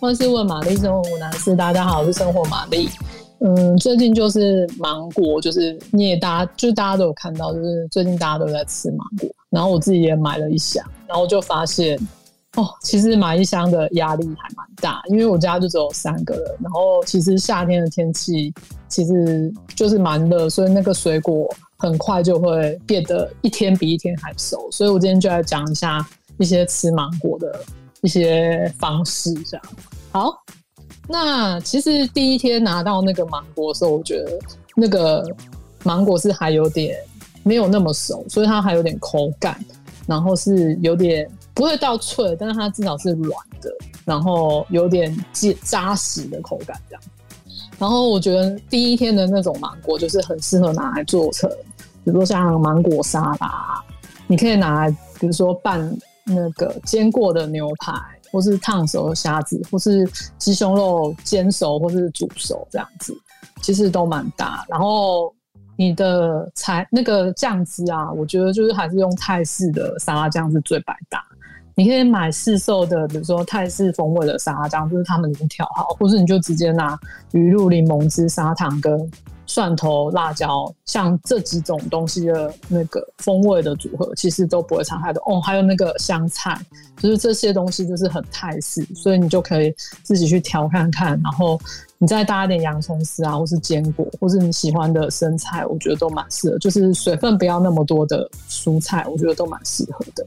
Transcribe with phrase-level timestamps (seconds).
[0.00, 1.56] 万事问玛丽，生活无难事。
[1.56, 2.88] 大家好，我是生活玛丽。
[3.40, 9.28] 嗯，最近就是芒果，就是你也大家，就大家都有看到，就是最近大家都在吃芒果。
[9.48, 11.98] 然后我自己也买了一箱，然后就发现，
[12.56, 16.44] 哦，其实买一箱的压力还蛮大，因为我家就只有三个人。
[16.62, 18.52] 然后其实夏天的天气
[18.88, 24.68] 其实就是蛮热，所以那个水果很快就会变得一天比一天还熟。
[24.70, 26.06] 所以我今天就来讲一下
[26.38, 27.60] 一些吃芒果的。
[28.02, 29.66] 一些方式这样
[30.12, 30.32] 好，
[31.08, 34.38] 那其实第一天拿到那个芒果的时候，我觉得
[34.74, 35.24] 那个
[35.82, 36.96] 芒果是还有点
[37.42, 39.58] 没有那么熟，所以它还有点口感，
[40.06, 43.70] 然后是有点不会到脆，但是它至少是软的，
[44.04, 47.02] 然后有点结扎实的口感这样。
[47.78, 51.48] 然后我觉得第一天的那种芒果就是很适合拿来做成，
[52.04, 53.82] 比如说像芒果沙拉，
[54.26, 55.96] 你可以拿来，比如说拌。
[56.26, 57.92] 那个煎过的牛排，
[58.32, 60.04] 或是烫熟的虾子，或是
[60.36, 63.16] 鸡胸肉煎熟，或是煮熟这样子，
[63.62, 64.64] 其实都蛮搭。
[64.68, 65.32] 然后
[65.76, 71.22] 你的菜那个酱汁啊，我觉得就是还是用泰式的沙拉酱是最百搭。
[71.76, 76.98] 你可以买市售的，比如说泰式风味的沙拉酱，就是他们已经调好，或是你就直接拿
[77.32, 79.10] 鱼露、柠檬汁、砂糖跟。
[79.46, 85.40] 蒜头、辣椒，像这几种东西的那个风味的组合，其实都不会差太多哦。
[85.40, 86.60] 还有那个香菜，
[86.98, 91.58] 就是这些东西就是很泰式，所以你就可以自己去调看看，然后
[91.98, 96.58] 你再搭一点洋葱丝啊，或是坚果，或是你喜欢的生菜，我觉得都蛮适合。
[96.58, 100.26] 就是水分不要那么多的蔬菜，我觉得都蛮适合的。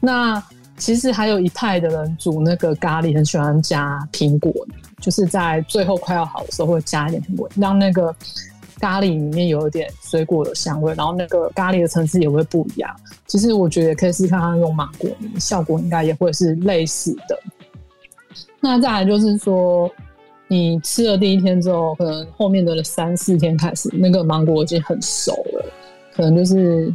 [0.00, 0.42] 那
[0.76, 4.52] 其实还有一派的人煮那个咖喱，很喜欢加苹果，
[5.00, 8.14] 就是在最后快要好的时候会加一点苹果，让那个。
[8.78, 12.90] 咖喱里面有一点水果的香味，然后那个咖喱的层次也会不一样。
[13.26, 17.38] 其实我觉得可以试试看看用芒果，效果应该也会是类似的。
[18.60, 19.90] 那再来就是说，
[20.46, 25.64] 你吃了第一天之后，可能后面的三四天开始，那个芒果已经很熟了，
[26.14, 26.92] 可能就是。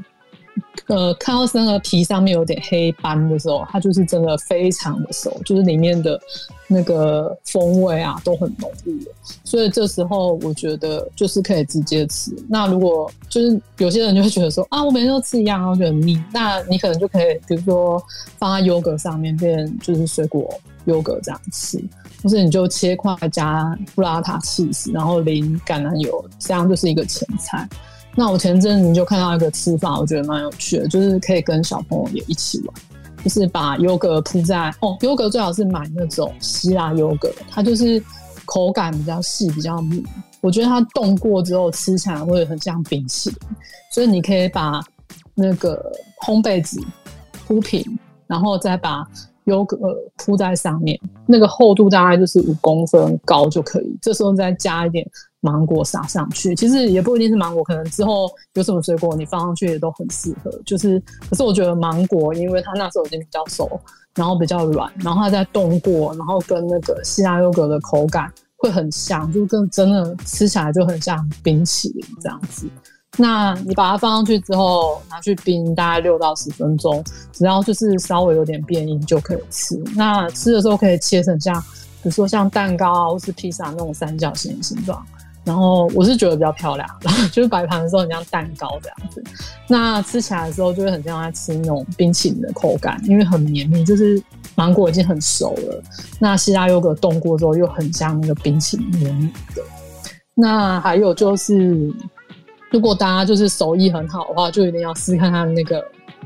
[0.88, 6.20] 呃，看到那个皮上面有点黑斑的时候，它就是真的非常的熟，就是里面的
[6.68, 9.08] 那个风味啊都很浓郁。
[9.44, 12.32] 所以这时候我觉得就是可以直接吃。
[12.50, 18.02] 那如果就是有些人就会觉得说啊，我每天都吃一样，我觉得很腻，那你可能就可以比如说
[18.38, 20.54] 放在优格上面变就是水果
[20.86, 21.82] 优格这样吃，
[22.22, 27.68] 或是你就切块加布拉塔起司，然后淋橄榄油，这样就是一个前菜。
[28.16, 32.76] 那我前阵子就看到一个吃法，我觉得蛮有趣的，就是可以跟小朋友也一起玩，
[33.24, 38.02] 就是把优格铺在哦，优格最好是买那种希腊优格，它就是
[38.46, 40.04] 口感比较细、比较密，
[40.42, 43.40] 我觉得它冻过之后吃起来会很像冰淇淋，
[43.92, 44.80] 所以你可以把
[45.34, 45.92] 那个
[46.22, 46.80] 烘焙纸
[47.48, 47.84] 铺平，
[48.28, 49.04] 然后再把
[49.46, 49.78] 优格
[50.18, 55.08] 铺在上面，那个厚度大概就是五公分高就可以，这时候再加一点。
[55.46, 60.50] 芒果撒上去，其实也不一定是芒果，可能之后有什么水果你放上去也都很适合。
[60.66, 60.98] 就是，
[61.30, 63.70] 可是我觉得芒果，因为它那时候已经比较熟，
[64.16, 72.66] 然后比较软，然后它再冻过，然后跟那个希腊优格的口感会很像，就跟真的吃起来就很像冰淇淋这样子。
[73.18, 79.76] 那你把它放上去之后，拿去冰大概六到十分钟，只要就是稍微有点变硬就可以吃。
[79.96, 85.06] 那吃的时候可以切成像，比如说像蛋糕啊，或是披萨那种三角形的形状。
[85.46, 89.22] 然后我是觉得比较漂亮，然 后就是摆盘的时候很像蛋糕这样子，
[89.68, 94.24] 那吃起来的时候就会很像在吃那种冰淇淋的口感，因为很绵密，就是
[94.56, 95.84] 芒果已经很熟了。
[96.18, 99.62] 那希腊优格冻过之后又很像那个冰淇淋绵密的。
[100.34, 101.94] 那还有就是，
[102.74, 105.82] 如果大家就是手艺很好的话，就一定要试看看那个。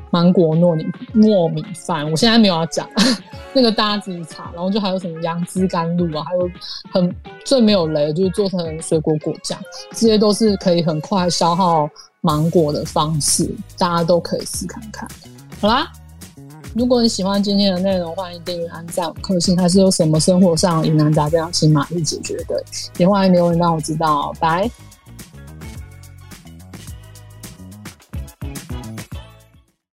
[0.09, 2.87] 芒果糯米糯米饭，我现在没有要讲，
[3.51, 4.49] 那个大家自己查。
[4.53, 6.49] 然后就还有什么杨枝甘露啊，还有
[6.93, 7.13] 很
[7.43, 9.59] 最没有雷，就是做成水果果酱，
[9.91, 11.89] 这些都是可以很快消耗
[12.21, 15.05] 芒果的方式，大家都可以试看看。
[15.59, 15.91] 好啦，
[16.73, 19.57] 如果你喜欢今天的内容，欢迎订阅、按赞、五颗星。
[19.57, 22.63] 还是有什么生活上疑难杂症要请玛丽解决的，
[22.97, 24.33] 也欢迎留言让我知道。
[24.39, 24.71] 拜。